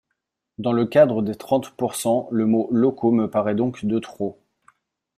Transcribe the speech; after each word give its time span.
Dans 0.57 0.71
le 0.73 0.87
cadre 0.87 1.21
des 1.21 1.35
trentepourcent, 1.35 2.27
le 2.31 2.47
mot 2.47 2.67
«locaux» 2.71 3.11
me 3.11 3.29
paraît 3.29 3.53
donc 3.53 3.85
de 3.85 3.99
trop. 3.99 4.39